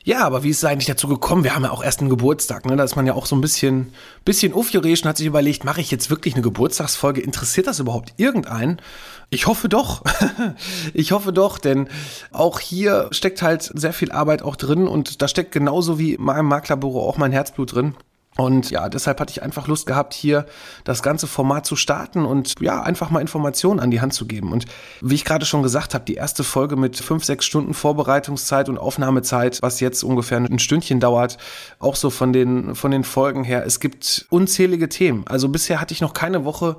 Ja, 0.02 0.24
aber 0.24 0.42
wie 0.42 0.48
ist 0.48 0.58
es 0.58 0.64
eigentlich 0.64 0.86
dazu 0.86 1.08
gekommen? 1.08 1.44
Wir 1.44 1.54
haben 1.54 1.64
ja 1.64 1.70
auch 1.70 1.84
erst 1.84 2.00
einen 2.00 2.08
Geburtstag, 2.08 2.64
ne? 2.64 2.74
Da 2.74 2.84
ist 2.84 2.96
man 2.96 3.06
ja 3.06 3.12
auch 3.12 3.26
so 3.26 3.36
ein 3.36 3.42
bisschen, 3.42 3.92
bisschen 4.24 4.54
aufgeregt 4.54 5.02
und 5.02 5.08
hat 5.08 5.18
sich 5.18 5.26
überlegt, 5.26 5.64
mache 5.64 5.82
ich 5.82 5.90
jetzt 5.90 6.08
wirklich 6.08 6.34
eine 6.34 6.42
Geburtstagsfolge? 6.42 7.20
Interessiert 7.20 7.66
das 7.66 7.80
überhaupt 7.80 8.14
irgendeinen? 8.16 8.80
Ich 9.28 9.46
hoffe 9.46 9.68
doch. 9.68 10.02
ich 10.94 11.12
hoffe 11.12 11.34
doch, 11.34 11.58
denn 11.58 11.88
auch 12.32 12.60
hier 12.60 13.08
steckt 13.10 13.42
halt 13.42 13.70
sehr 13.74 13.92
viel 13.92 14.10
Arbeit 14.10 14.40
auch 14.40 14.56
drin 14.56 14.88
und 14.88 15.20
da 15.20 15.28
steckt 15.28 15.52
genauso 15.52 15.98
wie 15.98 16.14
in 16.14 16.22
meinem 16.22 16.46
Maklerbüro 16.46 17.06
auch 17.06 17.18
mein 17.18 17.32
Herzblut 17.32 17.74
drin. 17.74 17.94
Und 18.36 18.70
ja, 18.70 18.88
deshalb 18.88 19.20
hatte 19.20 19.32
ich 19.32 19.42
einfach 19.42 19.66
Lust 19.66 19.86
gehabt, 19.86 20.14
hier 20.14 20.46
das 20.84 21.02
ganze 21.02 21.26
Format 21.26 21.66
zu 21.66 21.74
starten 21.74 22.24
und 22.24 22.54
ja, 22.60 22.80
einfach 22.80 23.10
mal 23.10 23.20
Informationen 23.20 23.80
an 23.80 23.90
die 23.90 24.00
Hand 24.00 24.14
zu 24.14 24.24
geben. 24.24 24.52
Und 24.52 24.66
wie 25.00 25.16
ich 25.16 25.24
gerade 25.24 25.44
schon 25.44 25.62
gesagt 25.62 25.94
habe, 25.94 26.04
die 26.04 26.14
erste 26.14 26.44
Folge 26.44 26.76
mit 26.76 26.96
fünf, 26.96 27.24
sechs 27.24 27.44
Stunden 27.44 27.74
Vorbereitungszeit 27.74 28.68
und 28.68 28.78
Aufnahmezeit, 28.78 29.58
was 29.62 29.80
jetzt 29.80 30.04
ungefähr 30.04 30.38
ein 30.38 30.58
Stündchen 30.60 31.00
dauert, 31.00 31.38
auch 31.80 31.96
so 31.96 32.08
von 32.08 32.32
den, 32.32 32.74
von 32.76 32.92
den 32.92 33.04
Folgen 33.04 33.42
her. 33.42 33.66
Es 33.66 33.80
gibt 33.80 34.26
unzählige 34.30 34.88
Themen. 34.88 35.24
Also 35.26 35.48
bisher 35.48 35.80
hatte 35.80 35.92
ich 35.92 36.00
noch 36.00 36.14
keine 36.14 36.44
Woche, 36.44 36.76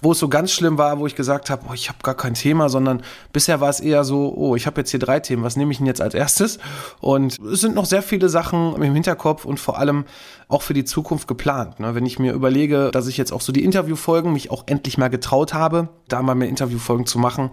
wo 0.00 0.12
es 0.12 0.18
so 0.18 0.28
ganz 0.28 0.52
schlimm 0.52 0.78
war, 0.78 0.98
wo 0.98 1.06
ich 1.06 1.14
gesagt 1.14 1.50
habe, 1.50 1.66
oh, 1.68 1.74
ich 1.74 1.88
habe 1.88 1.98
gar 2.02 2.14
kein 2.14 2.34
Thema, 2.34 2.68
sondern 2.68 3.02
bisher 3.32 3.60
war 3.60 3.68
es 3.68 3.80
eher 3.80 4.04
so, 4.04 4.32
oh, 4.36 4.56
ich 4.56 4.66
habe 4.66 4.80
jetzt 4.80 4.90
hier 4.90 5.00
drei 5.00 5.20
Themen, 5.20 5.42
was 5.42 5.56
nehme 5.56 5.72
ich 5.72 5.78
denn 5.78 5.86
jetzt 5.86 6.00
als 6.00 6.14
erstes? 6.14 6.58
Und 7.00 7.38
es 7.40 7.60
sind 7.60 7.74
noch 7.74 7.84
sehr 7.84 8.02
viele 8.02 8.28
Sachen 8.28 8.80
im 8.80 8.94
Hinterkopf 8.94 9.44
und 9.44 9.58
vor 9.58 9.78
allem 9.78 10.04
auch 10.48 10.62
für 10.62 10.74
die 10.74 10.84
Zukunft 10.84 11.28
geplant. 11.28 11.80
Ne? 11.80 11.94
Wenn 11.94 12.06
ich 12.06 12.18
mir 12.18 12.32
überlege, 12.32 12.90
dass 12.92 13.06
ich 13.06 13.16
jetzt 13.16 13.32
auch 13.32 13.40
so 13.40 13.52
die 13.52 13.64
Interviewfolgen 13.64 14.32
mich 14.32 14.50
auch 14.50 14.64
endlich 14.66 14.98
mal 14.98 15.08
getraut 15.08 15.52
habe, 15.52 15.88
da 16.08 16.22
mal 16.22 16.34
mehr 16.34 16.48
Interviewfolgen 16.48 17.06
zu 17.06 17.18
machen. 17.18 17.50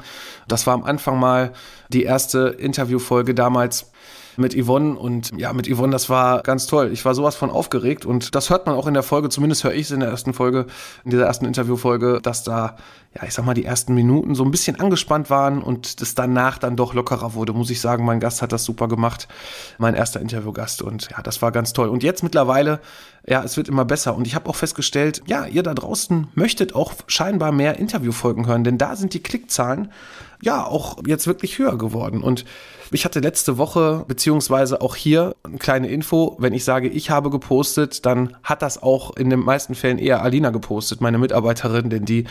Das 0.48 0.68
war 0.68 0.74
am 0.74 0.84
Anfang 0.84 1.20
mal 1.20 1.54
die 1.90 2.04
erste 2.04 2.56
Interviewfolge 2.60 3.34
damals 3.34 3.92
mit 4.38 4.56
Yvonne 4.56 4.98
und 4.98 5.32
ja, 5.38 5.54
mit 5.54 5.68
Yvonne, 5.68 5.92
das 5.92 6.10
war 6.10 6.42
ganz 6.42 6.68
toll. 6.68 6.92
Ich 6.92 7.06
war 7.06 7.16
sowas 7.16 7.36
von 7.36 7.50
aufgeregt 7.50 8.06
und 8.06 8.36
das 8.36 8.50
hört 8.50 8.66
man 8.66 8.76
auch 8.76 8.88
in 8.88 8.94
der 8.94 9.04
Folge, 9.04 9.30
zumindest 9.30 9.64
höre 9.64 9.74
ich 9.74 9.84
es 9.84 9.92
in 9.92 10.00
der 10.00 10.10
ersten 10.10 10.34
Folge, 10.34 10.66
in 11.04 11.12
dieser 11.12 11.26
ersten 11.26 11.46
Interviewfolge, 11.46 12.20
dass 12.22 12.44
da, 12.44 12.78
ja, 13.16 13.24
ich 13.26 13.34
sag 13.34 13.46
mal, 13.46 13.54
die 13.54 13.64
ersten 13.64 13.94
Minuten 13.94 14.36
so 14.36 14.44
ein 14.44 14.52
bisschen 14.52 14.78
angespannt 14.78 15.30
waren 15.30 15.64
und 15.64 16.02
es 16.02 16.16
danach 16.16 16.58
dann 16.58 16.76
doch 16.76 16.94
lockerer 16.94 17.34
wurde, 17.34 17.54
muss 17.54 17.70
ich 17.70 17.80
sagen. 17.80 18.04
Mein 18.04 18.20
Gast 18.20 18.42
hat 18.42 18.52
das 18.52 18.66
super 18.66 18.90
gemacht, 18.90 19.30
mein 19.78 19.96
erster 19.96 20.20
Interviewgast 20.20 20.82
und 20.82 21.10
ja, 21.12 21.22
das 21.22 21.42
war 21.42 21.54
ganz 21.54 21.72
toll. 21.72 21.88
Und 21.88 22.04
jetzt 22.04 22.24
mittlerweile, 22.24 22.82
ja, 23.26 23.42
es 23.42 23.56
wird 23.56 23.70
immer 23.70 23.86
besser 23.86 24.16
und 24.16 24.28
ich 24.28 24.36
habe 24.36 24.50
auch 24.50 24.56
festgestellt, 24.56 25.22
ja, 25.28 25.46
ihr 25.46 25.64
da 25.64 25.74
draußen 25.74 26.28
möchtet 26.36 26.76
auch 26.76 26.94
scheinbar 27.08 27.54
mehr 27.54 27.80
Interviewfolgen 27.80 28.48
hören, 28.48 28.66
denn 28.66 28.78
da 28.78 28.98
sind 28.98 29.14
die 29.14 29.24
Klickzahlen 29.24 29.94
ja 30.42 30.66
auch 30.66 30.98
jetzt 31.08 31.26
wirklich 31.26 31.58
höher 31.58 31.78
geworden 31.78 32.22
und 32.22 32.44
ich 32.92 33.04
hatte 33.04 33.20
letzte 33.20 33.58
Woche, 33.58 34.06
beziehungsweise 34.08 34.82
auch 34.82 34.96
hier, 34.96 35.36
eine 35.44 35.58
kleine 35.58 35.88
Info. 35.88 36.36
Wenn 36.40 36.54
ich 36.54 36.64
sage, 36.64 36.88
ich 36.88 37.10
habe 37.10 37.30
gepostet, 37.30 38.06
dann 38.06 38.38
hat 38.44 38.62
das 38.62 38.82
auch 38.82 39.16
in 39.18 39.30
den 39.30 39.40
meisten 39.40 39.76
Fällen 39.76 39.98
eher 39.98 40.22
Alina 40.22 40.52
gepostet, 40.52 41.02
meine 41.02 41.18
Mitarbeiterin, 41.18 41.90
denn 41.90 42.06
die 42.06 42.26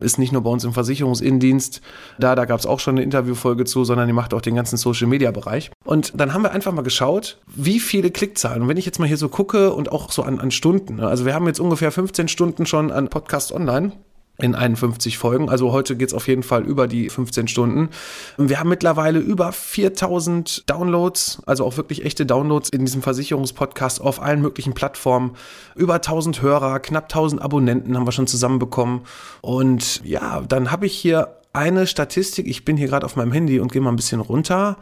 ist 0.00 0.18
nicht 0.18 0.29
nur 0.32 0.42
bei 0.42 0.50
uns 0.50 0.64
im 0.64 0.72
Versicherungsinnendienst 0.72 1.80
da, 2.18 2.34
da 2.34 2.44
gab 2.44 2.58
es 2.58 2.66
auch 2.66 2.80
schon 2.80 2.94
eine 2.94 3.02
Interviewfolge 3.02 3.64
zu, 3.64 3.84
sondern 3.84 4.06
die 4.06 4.12
macht 4.12 4.34
auch 4.34 4.40
den 4.40 4.54
ganzen 4.54 4.76
Social-Media-Bereich. 4.76 5.70
Und 5.84 6.12
dann 6.18 6.34
haben 6.34 6.42
wir 6.42 6.52
einfach 6.52 6.72
mal 6.72 6.82
geschaut, 6.82 7.38
wie 7.46 7.80
viele 7.80 8.10
Klickzahlen. 8.10 8.62
Und 8.62 8.68
wenn 8.68 8.76
ich 8.76 8.86
jetzt 8.86 8.98
mal 8.98 9.06
hier 9.08 9.16
so 9.16 9.28
gucke 9.28 9.72
und 9.72 9.92
auch 9.92 10.12
so 10.12 10.22
an, 10.22 10.38
an 10.38 10.50
Stunden, 10.50 10.96
ne, 10.96 11.06
also 11.06 11.24
wir 11.24 11.34
haben 11.34 11.46
jetzt 11.46 11.60
ungefähr 11.60 11.92
15 11.92 12.28
Stunden 12.28 12.66
schon 12.66 12.90
an 12.90 13.08
Podcast 13.08 13.52
online 13.52 13.92
in 14.38 14.54
51 14.54 15.18
Folgen. 15.18 15.48
Also 15.48 15.72
heute 15.72 15.96
geht's 15.96 16.14
auf 16.14 16.28
jeden 16.28 16.42
Fall 16.42 16.64
über 16.64 16.86
die 16.86 17.10
15 17.10 17.48
Stunden. 17.48 17.90
Wir 18.36 18.58
haben 18.58 18.68
mittlerweile 18.68 19.18
über 19.18 19.52
4000 19.52 20.68
Downloads, 20.68 21.42
also 21.46 21.64
auch 21.64 21.76
wirklich 21.76 22.04
echte 22.04 22.26
Downloads 22.26 22.70
in 22.70 22.84
diesem 22.84 23.02
Versicherungspodcast 23.02 24.00
auf 24.00 24.22
allen 24.22 24.40
möglichen 24.40 24.72
Plattformen. 24.72 25.32
Über 25.74 25.94
1000 25.94 26.42
Hörer, 26.42 26.80
knapp 26.80 27.04
1000 27.04 27.42
Abonnenten 27.42 27.96
haben 27.96 28.06
wir 28.06 28.12
schon 28.12 28.26
zusammenbekommen. 28.26 29.02
Und 29.40 30.02
ja, 30.04 30.40
dann 30.40 30.70
habe 30.70 30.86
ich 30.86 30.96
hier 30.96 31.36
eine 31.52 31.86
Statistik, 31.86 32.46
ich 32.46 32.64
bin 32.64 32.76
hier 32.76 32.88
gerade 32.88 33.04
auf 33.04 33.16
meinem 33.16 33.32
Handy 33.32 33.60
und 33.60 33.72
gehe 33.72 33.82
mal 33.82 33.90
ein 33.90 33.96
bisschen 33.96 34.20
runter. 34.20 34.76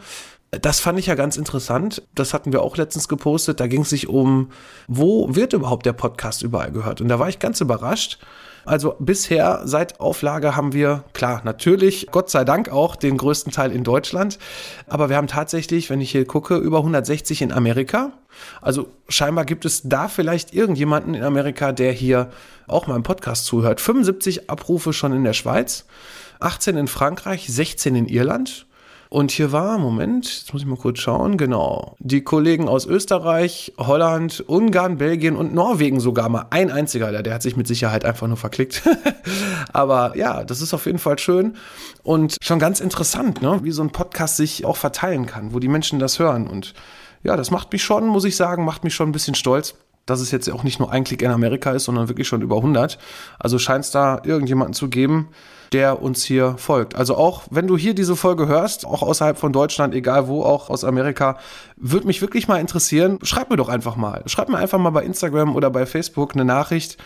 Das 0.50 0.80
fand 0.80 0.98
ich 0.98 1.06
ja 1.06 1.14
ganz 1.14 1.36
interessant. 1.36 2.02
Das 2.14 2.32
hatten 2.32 2.52
wir 2.52 2.62
auch 2.62 2.76
letztens 2.78 3.08
gepostet. 3.08 3.60
Da 3.60 3.66
ging 3.66 3.82
es 3.82 3.90
sich 3.90 4.08
um, 4.08 4.50
wo 4.86 5.34
wird 5.34 5.52
überhaupt 5.52 5.84
der 5.84 5.92
Podcast 5.92 6.42
überall 6.42 6.72
gehört? 6.72 7.02
Und 7.02 7.08
da 7.08 7.18
war 7.18 7.28
ich 7.28 7.38
ganz 7.38 7.60
überrascht. 7.60 8.18
Also 8.68 8.96
bisher 8.98 9.62
seit 9.64 9.98
Auflage 9.98 10.54
haben 10.54 10.74
wir, 10.74 11.02
klar, 11.14 11.40
natürlich, 11.42 12.08
Gott 12.10 12.28
sei 12.28 12.44
Dank 12.44 12.68
auch 12.68 12.96
den 12.96 13.16
größten 13.16 13.50
Teil 13.50 13.72
in 13.72 13.82
Deutschland. 13.82 14.38
Aber 14.86 15.08
wir 15.08 15.16
haben 15.16 15.26
tatsächlich, 15.26 15.88
wenn 15.88 16.02
ich 16.02 16.10
hier 16.10 16.26
gucke, 16.26 16.56
über 16.56 16.78
160 16.78 17.40
in 17.40 17.50
Amerika. 17.50 18.12
Also 18.60 18.88
scheinbar 19.08 19.46
gibt 19.46 19.64
es 19.64 19.88
da 19.88 20.06
vielleicht 20.08 20.52
irgendjemanden 20.52 21.14
in 21.14 21.22
Amerika, 21.24 21.72
der 21.72 21.92
hier 21.92 22.28
auch 22.66 22.86
im 22.88 23.02
Podcast 23.02 23.46
zuhört. 23.46 23.80
75 23.80 24.50
Abrufe 24.50 24.92
schon 24.92 25.14
in 25.14 25.24
der 25.24 25.32
Schweiz, 25.32 25.86
18 26.40 26.76
in 26.76 26.88
Frankreich, 26.88 27.46
16 27.48 27.94
in 27.94 28.06
Irland. 28.06 28.66
Und 29.10 29.30
hier 29.30 29.52
war, 29.52 29.78
Moment, 29.78 30.26
jetzt 30.26 30.52
muss 30.52 30.62
ich 30.62 30.68
mal 30.68 30.76
kurz 30.76 30.98
schauen, 30.98 31.38
genau, 31.38 31.96
die 31.98 32.22
Kollegen 32.22 32.68
aus 32.68 32.84
Österreich, 32.84 33.72
Holland, 33.78 34.44
Ungarn, 34.46 34.98
Belgien 34.98 35.34
und 35.34 35.54
Norwegen 35.54 35.98
sogar 35.98 36.28
mal. 36.28 36.46
Ein 36.50 36.70
einziger, 36.70 37.22
der, 37.22 37.34
hat 37.34 37.42
sich 37.42 37.56
mit 37.56 37.66
Sicherheit 37.66 38.04
einfach 38.04 38.26
nur 38.26 38.36
verklickt. 38.36 38.82
Aber 39.72 40.14
ja, 40.16 40.44
das 40.44 40.60
ist 40.60 40.74
auf 40.74 40.84
jeden 40.84 40.98
Fall 40.98 41.18
schön 41.18 41.56
und 42.02 42.36
schon 42.42 42.58
ganz 42.58 42.80
interessant, 42.80 43.40
ne? 43.40 43.60
wie 43.62 43.70
so 43.70 43.82
ein 43.82 43.90
Podcast 43.90 44.36
sich 44.36 44.66
auch 44.66 44.76
verteilen 44.76 45.24
kann, 45.24 45.54
wo 45.54 45.58
die 45.58 45.68
Menschen 45.68 45.98
das 45.98 46.18
hören. 46.18 46.46
Und 46.46 46.74
ja, 47.22 47.34
das 47.36 47.50
macht 47.50 47.72
mich 47.72 47.82
schon, 47.82 48.06
muss 48.06 48.24
ich 48.24 48.36
sagen, 48.36 48.64
macht 48.64 48.84
mich 48.84 48.94
schon 48.94 49.08
ein 49.08 49.12
bisschen 49.12 49.34
stolz 49.34 49.74
dass 50.06 50.20
es 50.20 50.30
jetzt 50.30 50.48
auch 50.48 50.62
nicht 50.62 50.78
nur 50.78 50.90
ein 50.90 51.04
Klick 51.04 51.20
in 51.20 51.30
Amerika 51.30 51.72
ist, 51.72 51.84
sondern 51.84 52.08
wirklich 52.08 52.26
schon 52.26 52.40
über 52.40 52.56
100. 52.56 52.98
Also 53.38 53.58
scheint 53.58 53.84
es 53.84 53.90
da 53.90 54.22
irgendjemanden 54.24 54.72
zu 54.72 54.88
geben, 54.88 55.28
der 55.72 56.02
uns 56.02 56.24
hier 56.24 56.54
folgt. 56.58 56.94
Also 56.94 57.16
auch 57.16 57.44
wenn 57.50 57.66
du 57.66 57.76
hier 57.76 57.94
diese 57.94 58.16
Folge 58.16 58.46
hörst, 58.46 58.86
auch 58.86 59.02
außerhalb 59.02 59.38
von 59.38 59.52
Deutschland, 59.52 59.94
egal 59.94 60.28
wo, 60.28 60.42
auch 60.42 60.70
aus 60.70 60.84
Amerika, 60.84 61.38
würde 61.76 62.06
mich 62.06 62.20
wirklich 62.22 62.48
mal 62.48 62.60
interessieren. 62.60 63.18
Schreib 63.22 63.50
mir 63.50 63.56
doch 63.56 63.68
einfach 63.68 63.96
mal. 63.96 64.22
Schreib 64.26 64.48
mir 64.48 64.58
einfach 64.58 64.78
mal 64.78 64.90
bei 64.90 65.04
Instagram 65.04 65.54
oder 65.54 65.70
bei 65.70 65.86
Facebook 65.86 66.34
eine 66.34 66.44
Nachricht. 66.44 66.96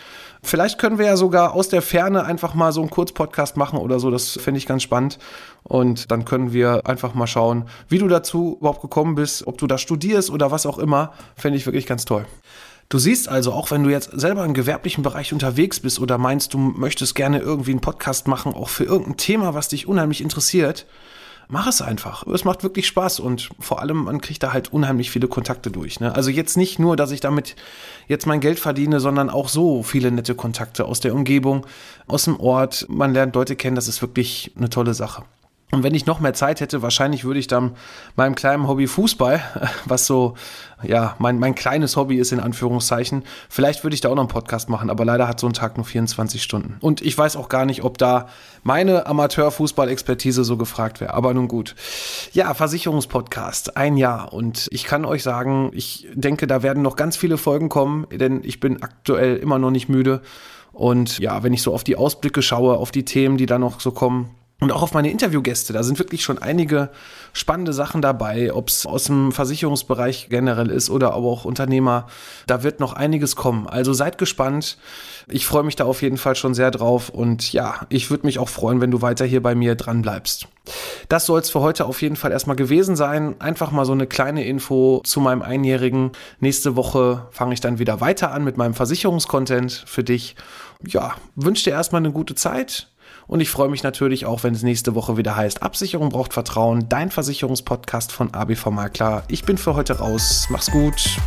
Vielleicht 0.41 0.77
können 0.77 0.97
wir 0.97 1.05
ja 1.05 1.17
sogar 1.17 1.53
aus 1.53 1.69
der 1.69 1.81
Ferne 1.81 2.25
einfach 2.25 2.53
mal 2.53 2.71
so 2.71 2.81
einen 2.81 2.89
Kurzpodcast 2.89 3.55
machen 3.55 3.79
oder 3.79 3.99
so. 3.99 4.11
Das 4.11 4.31
fände 4.31 4.57
ich 4.57 4.65
ganz 4.65 4.83
spannend. 4.83 5.19
Und 5.63 6.11
dann 6.11 6.25
können 6.25 6.51
wir 6.51 6.85
einfach 6.85 7.13
mal 7.13 7.27
schauen, 7.27 7.65
wie 7.87 7.97
du 7.97 8.07
dazu 8.07 8.57
überhaupt 8.59 8.81
gekommen 8.81 9.15
bist, 9.15 9.47
ob 9.47 9.57
du 9.57 9.67
da 9.67 9.77
studierst 9.77 10.29
oder 10.29 10.51
was 10.51 10.65
auch 10.65 10.79
immer. 10.79 11.13
Fände 11.35 11.57
ich 11.57 11.65
wirklich 11.65 11.85
ganz 11.85 12.03
toll. 12.05 12.25
Du 12.93 12.99
siehst 12.99 13.27
also, 13.27 13.53
auch 13.53 13.71
wenn 13.71 13.83
du 13.83 13.89
jetzt 13.89 14.11
selber 14.13 14.45
im 14.45 14.53
gewerblichen 14.53 15.01
Bereich 15.03 15.33
unterwegs 15.33 15.79
bist 15.79 15.99
oder 15.99 16.19
meinst, 16.19 16.53
du 16.53 16.59
möchtest 16.59 17.15
gerne 17.15 17.39
irgendwie 17.39 17.71
einen 17.71 17.81
Podcast 17.81 18.27
machen, 18.27 18.53
auch 18.53 18.69
für 18.69 18.83
irgendein 18.83 19.17
Thema, 19.17 19.55
was 19.55 19.67
dich 19.67 19.87
unheimlich 19.87 20.21
interessiert, 20.21 20.85
mach 21.47 21.65
es 21.65 21.81
einfach. 21.81 22.27
Es 22.27 22.45
macht 22.45 22.61
wirklich 22.61 22.85
Spaß 22.85 23.19
und 23.19 23.49
vor 23.59 23.81
allem, 23.81 24.03
man 24.03 24.21
kriegt 24.21 24.43
da 24.43 24.53
halt 24.53 24.71
unheimlich 24.71 25.09
viele 25.09 25.27
Kontakte 25.27 25.71
durch. 25.71 26.01
Ne? 26.01 26.13
Also 26.13 26.29
jetzt 26.29 26.55
nicht 26.55 26.77
nur, 26.77 26.95
dass 26.95 27.09
ich 27.09 27.19
damit 27.19 27.55
jetzt 28.07 28.27
mein 28.27 28.41
Geld 28.41 28.59
verdiene, 28.59 28.99
sondern 28.99 29.31
auch 29.31 29.49
so 29.49 29.81
viele 29.81 30.11
nette 30.11 30.35
Kontakte 30.35 30.85
aus 30.85 30.99
der 30.99 31.15
Umgebung, 31.15 31.65
aus 32.05 32.25
dem 32.25 32.39
Ort. 32.39 32.85
Man 32.89 33.11
lernt 33.11 33.33
Leute 33.33 33.55
kennen, 33.55 33.75
das 33.75 33.87
ist 33.87 34.03
wirklich 34.03 34.51
eine 34.55 34.69
tolle 34.69 34.93
Sache. 34.93 35.23
Und 35.73 35.81
wenn 35.81 35.95
ich 35.95 36.05
noch 36.05 36.19
mehr 36.19 36.35
Zeit 36.35 36.61
hätte, 36.61 36.83
wahrscheinlich 36.83 37.25
würde 37.25 37.39
ich 37.39 37.47
dann 37.47 37.71
meinem 38.15 38.35
kleinen 38.35 38.67
Hobby 38.67 38.85
Fußball, 38.85 39.41
was 39.85 40.05
so, 40.05 40.35
ja, 40.83 41.15
mein, 41.17 41.39
mein 41.39 41.55
kleines 41.55 41.95
Hobby 41.95 42.17
ist 42.17 42.31
in 42.31 42.39
Anführungszeichen, 42.39 43.23
vielleicht 43.49 43.83
würde 43.83 43.95
ich 43.95 44.01
da 44.01 44.09
auch 44.09 44.15
noch 44.15 44.21
einen 44.21 44.29
Podcast 44.29 44.69
machen, 44.69 44.91
aber 44.91 45.03
leider 45.03 45.27
hat 45.27 45.39
so 45.39 45.47
ein 45.47 45.53
Tag 45.53 45.77
nur 45.77 45.85
24 45.85 46.43
Stunden. 46.43 46.77
Und 46.79 47.01
ich 47.01 47.17
weiß 47.17 47.35
auch 47.37 47.49
gar 47.49 47.65
nicht, 47.65 47.83
ob 47.83 47.97
da 47.97 48.27
meine 48.61 49.07
Amateurfußball-Expertise 49.07 50.43
so 50.43 50.57
gefragt 50.57 51.01
wäre. 51.01 51.15
Aber 51.15 51.33
nun 51.33 51.47
gut. 51.47 51.73
Ja, 52.33 52.53
Versicherungspodcast, 52.53 53.75
ein 53.75 53.97
Jahr. 53.97 54.31
Und 54.31 54.67
ich 54.69 54.83
kann 54.83 55.05
euch 55.05 55.23
sagen, 55.23 55.71
ich 55.73 56.07
denke, 56.13 56.45
da 56.45 56.61
werden 56.61 56.83
noch 56.83 56.95
ganz 56.95 57.17
viele 57.17 57.39
Folgen 57.39 57.69
kommen, 57.69 58.05
denn 58.11 58.41
ich 58.43 58.59
bin 58.59 58.83
aktuell 58.83 59.37
immer 59.37 59.57
noch 59.57 59.71
nicht 59.71 59.89
müde. 59.89 60.21
Und 60.71 61.17
ja, 61.17 61.41
wenn 61.41 61.53
ich 61.53 61.63
so 61.63 61.73
auf 61.73 61.83
die 61.83 61.95
Ausblicke 61.95 62.43
schaue, 62.43 62.77
auf 62.77 62.91
die 62.91 63.05
Themen, 63.05 63.37
die 63.37 63.47
da 63.47 63.57
noch 63.57 63.79
so 63.79 63.91
kommen, 63.91 64.29
und 64.59 64.71
auch 64.71 64.81
auf 64.81 64.93
meine 64.93 65.11
Interviewgäste. 65.11 65.73
Da 65.73 65.83
sind 65.83 65.99
wirklich 65.99 66.23
schon 66.23 66.37
einige 66.37 66.89
spannende 67.33 67.73
Sachen 67.73 68.01
dabei, 68.01 68.53
ob 68.53 68.69
es 68.69 68.85
aus 68.85 69.05
dem 69.05 69.31
Versicherungsbereich 69.31 70.27
generell 70.29 70.69
ist 70.69 70.89
oder 70.89 71.13
aber 71.13 71.27
auch 71.27 71.45
Unternehmer. 71.45 72.07
Da 72.47 72.63
wird 72.63 72.79
noch 72.79 72.93
einiges 72.93 73.35
kommen. 73.35 73.67
Also 73.67 73.93
seid 73.93 74.17
gespannt. 74.17 74.77
Ich 75.27 75.45
freue 75.45 75.63
mich 75.63 75.75
da 75.75 75.85
auf 75.85 76.01
jeden 76.01 76.17
Fall 76.17 76.35
schon 76.35 76.53
sehr 76.53 76.71
drauf. 76.71 77.09
Und 77.09 77.51
ja, 77.51 77.85
ich 77.89 78.09
würde 78.09 78.25
mich 78.25 78.39
auch 78.39 78.49
freuen, 78.49 78.79
wenn 78.79 78.91
du 78.91 79.01
weiter 79.01 79.25
hier 79.25 79.43
bei 79.43 79.53
mir 79.53 79.75
dran 79.75 80.01
bleibst. 80.01 80.47
Das 81.09 81.25
soll 81.25 81.41
es 81.41 81.49
für 81.49 81.59
heute 81.59 81.85
auf 81.85 82.01
jeden 82.01 82.15
Fall 82.15 82.31
erstmal 82.31 82.55
gewesen 82.55 82.95
sein. 82.95 83.35
Einfach 83.39 83.71
mal 83.71 83.85
so 83.85 83.91
eine 83.91 84.07
kleine 84.07 84.45
Info 84.45 85.01
zu 85.03 85.19
meinem 85.19 85.41
Einjährigen. 85.41 86.11
Nächste 86.39 86.77
Woche 86.77 87.27
fange 87.31 87.53
ich 87.53 87.59
dann 87.59 87.79
wieder 87.79 87.99
weiter 87.99 88.31
an 88.31 88.45
mit 88.45 88.55
meinem 88.55 88.73
Versicherungskontent 88.73 89.83
für 89.85 90.05
dich. 90.05 90.35
Ja, 90.85 91.15
wünsche 91.35 91.65
dir 91.65 91.71
erstmal 91.71 92.01
eine 92.01 92.11
gute 92.11 92.35
Zeit 92.35 92.87
und 93.27 93.39
ich 93.39 93.49
freue 93.49 93.69
mich 93.69 93.83
natürlich 93.83 94.25
auch, 94.25 94.43
wenn 94.43 94.53
es 94.53 94.63
nächste 94.63 94.95
Woche 94.95 95.17
wieder 95.17 95.35
heißt, 95.35 95.63
Absicherung 95.63 96.09
braucht 96.09 96.33
Vertrauen, 96.33 96.89
dein 96.89 97.11
Versicherungspodcast 97.11 98.11
von 98.11 98.33
ABV 98.33 98.67
Makler. 98.67 99.23
Ich 99.27 99.43
bin 99.43 99.57
für 99.57 99.75
heute 99.75 99.99
raus. 99.99 100.47
Mach's 100.49 100.71
gut. 100.71 101.17